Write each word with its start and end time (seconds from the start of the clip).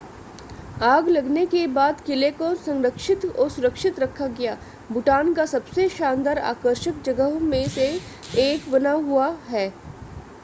आग 0.83 1.07
लगने 1.09 1.45
के 1.45 1.65
बाद 1.73 1.99
किले 2.05 2.29
को 2.31 2.53
संरक्षित 2.57 3.25
और 3.25 3.49
सुरक्षित 3.49 3.99
रखा 3.99 4.27
गया 4.29 4.57
भूटान 4.91 5.33
का 5.33 5.45
सबसे 5.45 5.87
शानदार 5.89 6.39
आकर्षक 6.47 7.01
जगहों 7.05 7.39
में 7.41 7.67
से 7.69 7.87
एक 8.41 8.69
बना 8.71 8.91
हुआ 9.03 9.29
है 9.49 9.69